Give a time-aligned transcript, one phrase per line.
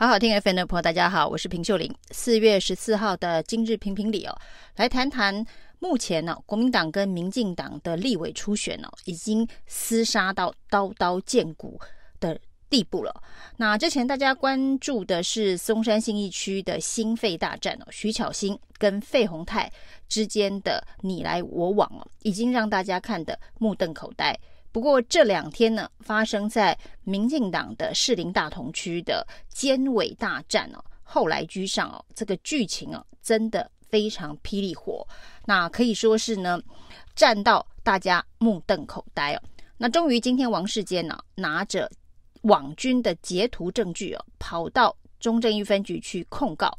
[0.00, 1.94] 好好听 FM 的朋友，大家好，我是平秀玲。
[2.10, 4.34] 四月十四号的今日评评理哦，
[4.76, 5.44] 来谈谈
[5.78, 11.78] 目前呢、哦，国民党跟民进党的立委初选哦，已经厮杀到刀刀见骨
[12.18, 12.40] 的
[12.70, 13.14] 地步了。
[13.58, 19.70] 那之前大家关注的是松山信义区的新废大战哦，徐巧芯跟费鸿泰
[20.08, 24.34] 之间的你来我往哦，已经让大家看得目瞪口呆。
[24.72, 35.06] 不过这两天呢，发生在民进党的士林大同区的监委大战哦，后来居上哦，这个剧情哦，真的非常霹雳火，
[35.44, 36.62] 那可以说是呢，
[37.16, 39.42] 战到大家目瞪口呆哦。
[39.76, 41.90] 那终于今天王世坚呢，拿着
[42.42, 46.70] 网军的截图证据哦，跑到中正一分局去控告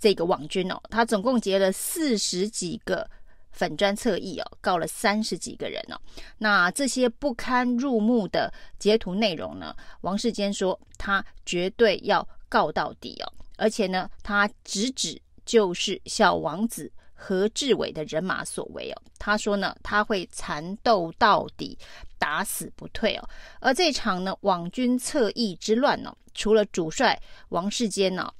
[0.00, 3.06] 这个网军哦，他总共截了四十几个。
[3.56, 5.98] 粉专侧翼哦，告了三十几个人哦。
[6.38, 9.74] 那这些不堪入目的截图内容呢？
[10.02, 19.02] 王世坚说他绝对要告到底哦，而且呢，他直指就是小王子何志伟的人马所为哦。
[19.18, 21.78] 他说呢，他会缠斗到底，
[22.18, 23.28] 打死不退哦。
[23.60, 28.30] 而这场呢，网军侧翼之乱呢，除了主帅王世坚呢，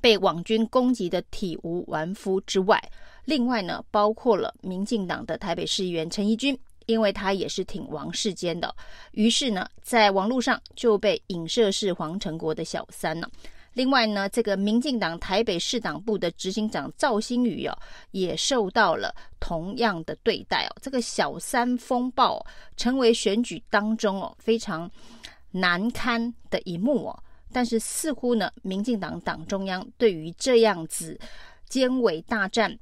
[0.00, 2.82] 被网军攻击的体无完肤之外，
[3.24, 8.74] 另外呢，包括了民进党的台北市议员陈怡君，因为他也是挺王世坚的，
[9.12, 13.28] 于是呢，在网络上就被影射是黄成国的小三了。
[13.74, 17.78] 另外呢，这个民进党台北市党部的执行长赵新宇哦，
[18.10, 20.76] 也受到了同样的对待哦。
[20.82, 22.44] 这个小三风暴
[22.76, 24.90] 成为选举当中哦非常
[25.52, 27.22] 难堪的一幕哦。
[27.52, 31.18] 但是似乎呢，民进党党中央对于这样子
[31.68, 32.78] 监委大战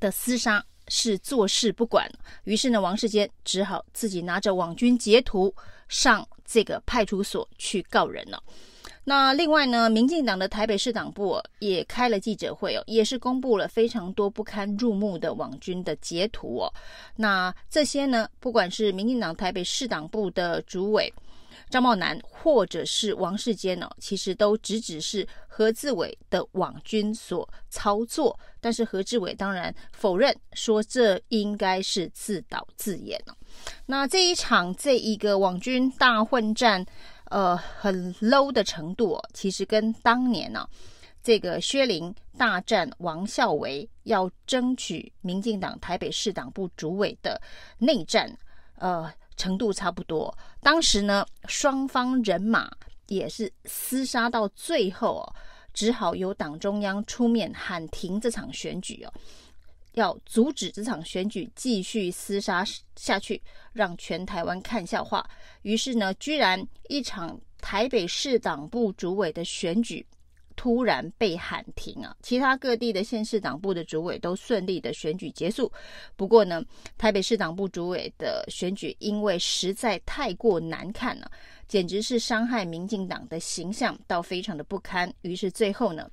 [0.00, 2.10] 的厮杀是坐视不管，
[2.44, 5.54] 于是呢，王世坚只好自己拿着网军截图
[5.88, 8.42] 上这个派出所去告人了。
[9.06, 16.72] 那另外呢，民进党的台北市党部也开了记者会哦，也是公布了非常多不堪入目的网军的截图哦。
[17.16, 21.12] 那这些呢，不管是民进党台北市党部的主委。
[21.74, 33.20] 张茂南或者是王世坚呢，其实都只只是何志伟的网军所操作，但是何志伟当然否认，说这应该是自导自演。
[33.86, 36.86] 那这一场这一个网军大混战，
[37.24, 40.64] 呃，很 low 的程度，其实跟当年呢、
[41.24, 47.42] 这个薛凌大战王孝维要争取民进党台北市党部主委的
[47.78, 48.32] 内战，
[48.76, 49.12] 呃。
[49.44, 52.70] 程度差不多，当时呢，双方人马
[53.08, 55.24] 也是厮杀到最后哦，
[55.74, 59.12] 只好由党中央出面喊停这场选举哦，
[59.92, 62.64] 要阻止这场选举继续厮杀
[62.96, 63.42] 下去，
[63.74, 65.28] 让全台湾看笑话。
[65.60, 70.06] 于是呢，居然一场台北市党部主委的选举。
[70.64, 72.16] 突然被喊停啊！
[72.22, 75.70] 其他各地的县市党部的主委都顺利的选举结束。
[76.16, 76.64] 不过呢，
[76.96, 81.30] 台北市党部主委的选举因为实在太过难看了，
[81.68, 85.12] 简直是伤害民进党的形象到非常的不堪。
[85.20, 86.10] 于是最后呢，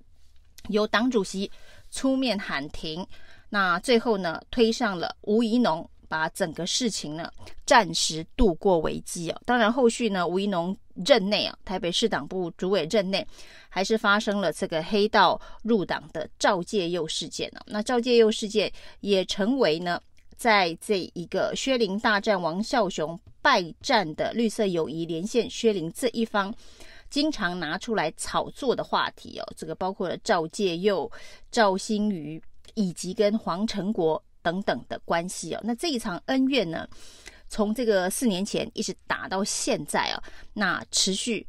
[0.68, 1.50] 由党主席
[1.90, 3.08] 出面喊停。
[3.48, 5.90] 那最后呢，推上了吴怡农。
[6.12, 7.32] 把整个事情呢
[7.66, 13.26] 暂时度过危机哦，当然后续呢，吴怡农任内啊，台北市党部主委任内，
[13.70, 17.62] 还是发生了这个黑道入党的赵介佑事件呢。
[17.66, 20.02] 那赵介佑事件也成为呢，
[20.36, 26.54] 在这一个薛林大战王孝雄败战的绿色友谊连线薛林这一方，
[27.10, 29.54] 经常拿出来炒作的话题哦。
[29.56, 31.10] 这个包括了赵介佑、
[31.50, 32.42] 赵新宇
[32.74, 34.22] 以及跟黄成国。
[34.42, 36.88] 等等的关系哦，那这一场恩怨呢，
[37.48, 41.46] 从这个四年前一直打到现在哦，那持续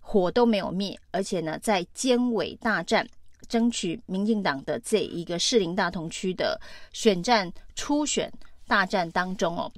[0.00, 3.06] 火都没有灭，而且呢，在监委大战
[3.48, 6.60] 争取民进党的这一个士林大同区的
[6.92, 8.32] 选战初选
[8.66, 9.70] 大战当中哦，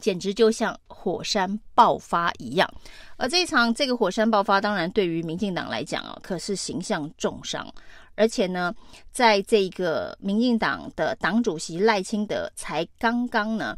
[0.00, 2.70] 简直就像火山爆发一样。
[3.16, 7.70] 而这一场这个火山爆发，当然对于民进党来讲哦，可是形象重伤。
[8.20, 8.74] 而且呢，
[9.10, 13.74] 在这个民进党的党主席赖清德才刚刚呢，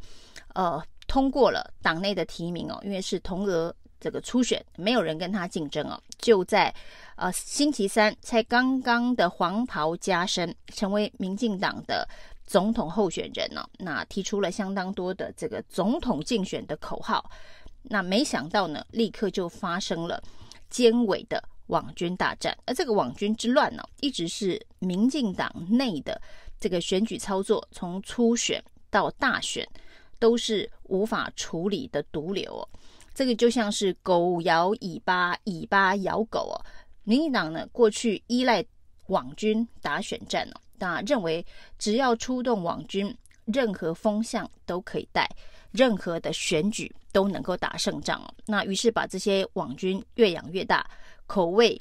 [0.54, 6.74] 呃，通过了党内的提名哦，因为是同额这个初选，没有人跟他竞争哦，就在
[7.14, 12.08] 呃星期三才刚刚的黄袍加身，成为民进党的
[12.44, 17.30] 总统候选人呢，那提出了相当多的这个总统竞选的口号，
[17.84, 20.20] 那没想到呢，立刻就发生了
[20.68, 21.40] 监委的。
[21.72, 26.20] 网军大战，而这个网军之乱呢，一直是民进党内的
[26.60, 29.66] 这个选举操作，从初选到大选
[30.18, 32.68] 都是无法处理的毒瘤哦。
[33.14, 36.56] 这个就像是狗咬尾巴，尾巴咬狗哦。
[37.04, 38.64] 民进党呢过去依赖
[39.06, 41.44] 网军打选战呢，那认为
[41.78, 43.16] 只要出动网军，
[43.46, 45.26] 任何风向都可以带，
[45.72, 48.22] 任何的选举都能够打胜仗。
[48.46, 50.88] 那于是把这些网军越养越大，
[51.32, 51.80] 口味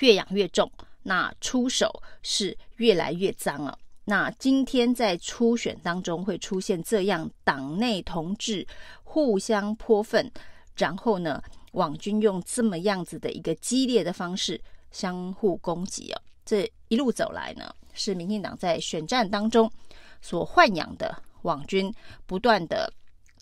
[0.00, 0.70] 越养越重，
[1.04, 1.90] 那出手
[2.22, 3.78] 是越来越脏了。
[4.04, 8.66] 那今天在初选当中会出现这样党内同志
[9.04, 10.30] 互相泼粪，
[10.76, 11.42] 然后呢，
[11.72, 14.60] 网军用这么样子的一个激烈的方式
[14.90, 19.72] 相互攻击哦，这一路走来呢，是民进党在选战当中
[20.20, 21.90] 所豢养的网军
[22.26, 22.92] 不断的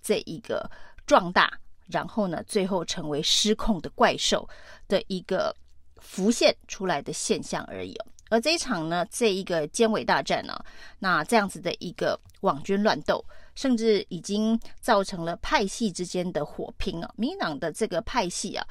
[0.00, 0.70] 这一个
[1.04, 1.50] 壮大，
[1.88, 4.48] 然后呢，最后成为失控的怪兽
[4.88, 5.54] 的一个
[6.00, 7.96] 浮现出来的现象而已。
[8.28, 10.66] 而这一场呢，这一个尖尾大战呢、啊，
[10.98, 13.24] 那这样子的一个网军乱斗，
[13.54, 17.08] 甚至已经造成了派系之间的火拼啊。
[17.16, 18.66] 民进党的这个派系啊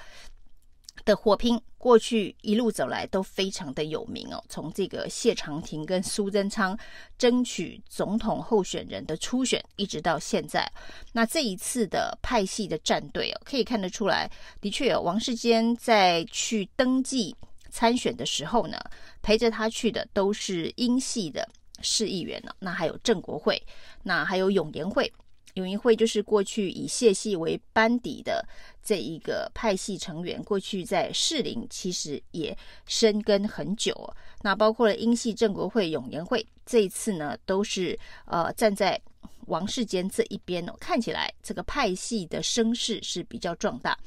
[1.05, 4.43] 的火拼，过去一路走来都非常的有名哦。
[4.49, 6.77] 从这个谢长廷跟苏贞昌
[7.17, 10.69] 争取总统候选人的初选，一直到现在，
[11.13, 14.29] 那这一次的派系的战队哦，可以看得出来，
[14.59, 17.35] 的确有王世坚在去登记。
[17.69, 18.79] 参选的时候呢，
[19.21, 21.45] 陪着他去的都是英系的
[21.81, 22.49] 市议员呢。
[22.59, 23.61] 那还有郑国会，
[24.03, 25.11] 那还有涌言会。
[25.55, 28.47] 涌言会就是过去以谢系为班底的
[28.83, 33.93] 这一个派系成员，过去在士林其实也深耕很久。
[34.41, 39.01] 那包括了英系郑国会、涌言会，这一次呢都是呃站在
[39.47, 40.65] 王世坚这一边。
[40.79, 43.97] 看起来这个派系的声势是比较壮大。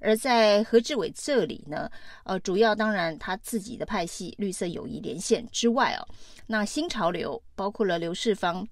[0.00, 1.90] 而在何志伟这里呢，
[2.24, 6.06] 呃，主要当然他自己的派系绿色友谊连线之外哦，
[6.46, 8.66] 那新潮流包括了刘世芳、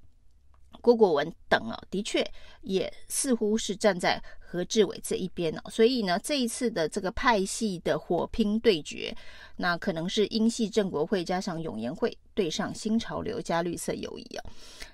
[0.82, 2.23] 郭国文等啊，的确
[2.61, 5.62] 也似乎是站在何志伟这一边哦。
[5.70, 9.17] 所以呢，这一次的这个派系的火拼对决，
[9.56, 14.44] 那可能是英系正国会加上永延会对上新潮流加绿色友谊啊。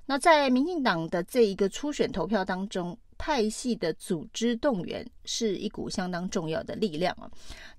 [0.06, 2.96] 那在民进党的这一个初选投票当中。
[3.20, 7.28] 派系的组织动员是一股相当重要的力量啊。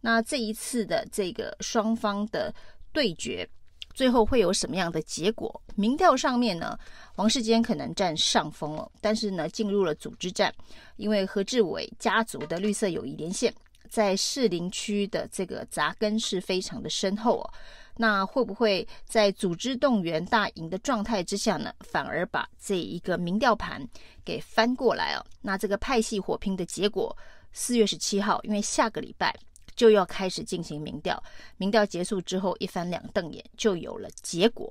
[0.02, 2.54] 那这一次的这个双方的
[2.92, 3.50] 对决，
[3.94, 5.62] 最后会有什么样的结果？
[5.76, 6.78] 民调上面呢，
[7.16, 8.90] 王世坚可能占上风了。
[9.02, 10.54] 但是呢，进入了组织战，
[10.98, 13.54] 因为何志伟家族的绿色友谊连线
[13.90, 17.54] 在士林区的这个扎根是非常的深厚哦。
[18.02, 23.86] 那会不会在组织动员大赢的状态之下呢，反而把这一个民调盘
[24.24, 25.26] 给翻过来哦？
[25.42, 27.14] 那这个派系火拼的结果，
[27.52, 29.36] 四月十七号，因为下个礼拜
[29.80, 31.24] 就要开始进行民调，
[31.56, 34.70] 民调结束之后一翻两瞪眼就有了结果，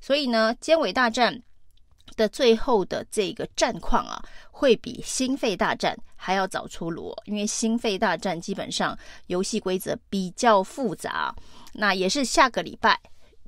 [0.00, 1.40] 所以呢，监委大战
[2.16, 4.20] 的最后的这个战况啊，
[4.50, 11.32] 会比心肺大战还要早出炉，因为心肺大战基本上游戏规则比较复杂，
[11.72, 12.98] 那也是下个礼拜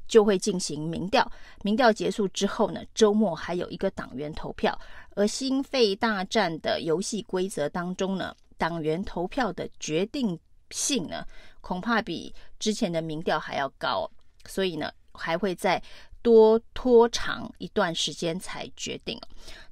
[0.07, 1.29] 就会进行民调，
[1.65, 4.81] 民调结束之后呢，周末还有一个党员投票，
[5.17, 10.39] 而心肺大战的游戏规则当中呢，党员投票的决定
[10.71, 11.25] 性呢，
[11.61, 14.11] 恐怕比之前的民调还要高，
[14.47, 15.83] 所以呢，还会再。
[16.23, 19.19] 多拖长一段时间才决定。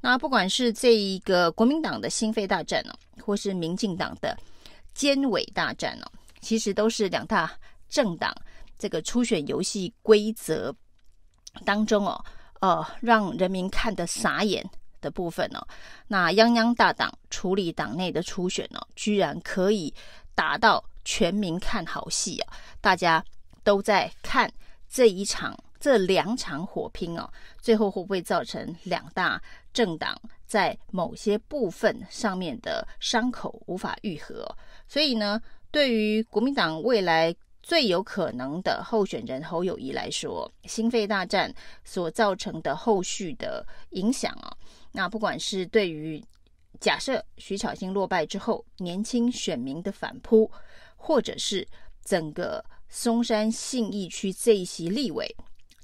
[0.01, 4.35] 那不管是这一个国民党的心肺大战呢，或是民进党的
[4.95, 6.07] 监委大战呢，
[6.41, 7.53] 其实都是两大
[7.91, 8.35] 政党
[8.79, 10.75] 这个初选游戏规则
[11.67, 12.25] 当中哦，
[12.61, 14.67] 呃，让人民看得傻眼
[15.03, 15.61] 的部分哦。
[16.07, 19.93] 那泱泱大党处理党内的初选呢，居然可以
[20.35, 22.53] 达到全民看好戏啊！
[22.81, 23.25] 大家
[23.63, 24.53] 都在看
[24.89, 25.57] 这一场。
[25.81, 29.41] 这两场火拼哦，最后会不会造成两大
[29.73, 34.45] 政党在某些部分上面的伤口无法愈合？
[34.89, 35.41] 所以呢，
[35.71, 44.51] 对于国民党未来最有可能的候选人侯友谊来说，心肺大战所造成的后续的影响啊，
[44.91, 46.21] 那不管是对于
[46.81, 50.51] 假设徐巧芯落败之后年轻选民的反扑，
[50.99, 51.67] 或者是
[52.05, 55.35] 整个松山信义区这一席立委。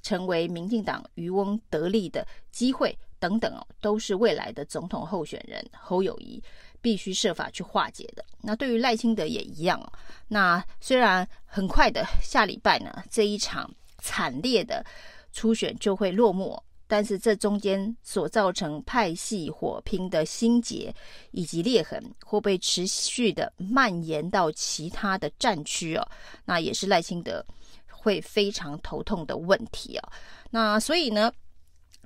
[0.03, 6.39] 成为民进党渔翁得利的机会等等哦，都是未来的总统候选人侯友宜
[6.79, 8.23] 必须设法去化解的。
[8.39, 9.91] 那对于赖清德也一样哦。
[10.27, 13.67] 那虽然很快的下礼拜呢，这一场
[13.97, 14.85] 惨烈的
[15.31, 20.93] 初选就会落幕，但是这中间所造成派系火拼的心结
[21.31, 26.07] 以及裂痕，会被持续的蔓延到其他的战区哦。
[26.45, 27.45] 那也是赖清德。
[27.87, 30.11] 会非常头痛的问题啊，
[30.51, 31.31] 那所以呢，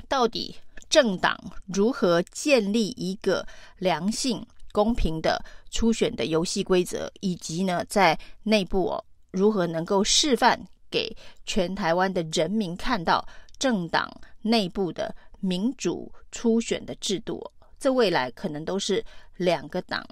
[0.08, 0.56] 到底
[0.90, 3.46] 政党如何建立一个
[3.80, 10.58] 良性、公平的初选的游戏规则，以及呢，在内部哦如何能够示范
[10.90, 11.14] 给
[11.46, 13.28] 全台湾的人民看到
[13.60, 14.10] 政党
[14.42, 17.52] 内部的民主初选的制度？
[17.78, 19.04] 这未来可能都是
[19.38, 20.06] 两个党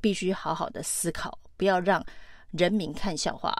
[0.00, 2.04] 必须好好的思考，不要让
[2.52, 3.54] 人民看笑话。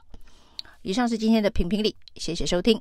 [0.82, 2.80] 以上是今天的评评理，谢谢收听。